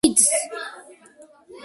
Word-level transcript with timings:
kids 0.03 0.25